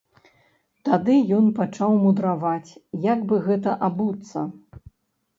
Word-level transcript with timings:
Тады 0.87 1.17
ён 1.39 1.49
пачаў 1.59 1.91
мудраваць, 2.05 2.71
як 3.03 3.19
бы 3.33 3.39
гэта 3.49 3.75
абуцца. 3.89 4.39